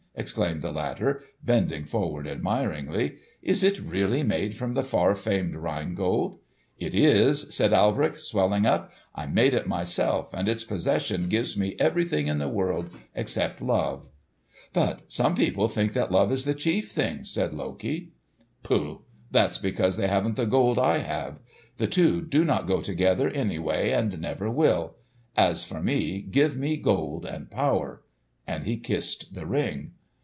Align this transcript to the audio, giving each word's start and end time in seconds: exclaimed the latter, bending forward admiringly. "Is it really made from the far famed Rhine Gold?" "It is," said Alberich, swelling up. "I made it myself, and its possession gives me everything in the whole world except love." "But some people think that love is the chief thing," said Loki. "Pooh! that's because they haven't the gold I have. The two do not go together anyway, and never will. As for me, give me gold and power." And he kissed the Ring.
exclaimed 0.13 0.61
the 0.61 0.73
latter, 0.73 1.23
bending 1.41 1.85
forward 1.85 2.27
admiringly. 2.27 3.15
"Is 3.41 3.63
it 3.63 3.79
really 3.79 4.23
made 4.23 4.55
from 4.57 4.73
the 4.73 4.83
far 4.83 5.15
famed 5.15 5.55
Rhine 5.55 5.95
Gold?" 5.95 6.37
"It 6.77 6.93
is," 6.93 7.47
said 7.55 7.71
Alberich, 7.71 8.17
swelling 8.17 8.65
up. 8.65 8.91
"I 9.15 9.25
made 9.25 9.53
it 9.53 9.65
myself, 9.67 10.29
and 10.33 10.49
its 10.49 10.65
possession 10.65 11.29
gives 11.29 11.55
me 11.55 11.77
everything 11.79 12.27
in 12.27 12.39
the 12.39 12.45
whole 12.45 12.53
world 12.53 12.89
except 13.15 13.61
love." 13.61 14.09
"But 14.73 15.09
some 15.09 15.33
people 15.33 15.69
think 15.69 15.93
that 15.93 16.11
love 16.11 16.29
is 16.31 16.43
the 16.43 16.53
chief 16.53 16.91
thing," 16.91 17.23
said 17.23 17.53
Loki. 17.53 18.11
"Pooh! 18.63 19.03
that's 19.31 19.57
because 19.57 19.95
they 19.95 20.07
haven't 20.09 20.35
the 20.35 20.45
gold 20.45 20.77
I 20.77 20.97
have. 20.97 21.39
The 21.77 21.87
two 21.87 22.21
do 22.21 22.43
not 22.43 22.67
go 22.67 22.81
together 22.81 23.29
anyway, 23.29 23.91
and 23.91 24.19
never 24.19 24.51
will. 24.51 24.97
As 25.37 25.63
for 25.63 25.81
me, 25.81 26.21
give 26.21 26.57
me 26.57 26.75
gold 26.75 27.25
and 27.25 27.49
power." 27.49 28.01
And 28.45 28.65
he 28.65 28.75
kissed 28.75 29.33
the 29.33 29.45
Ring. 29.47 29.93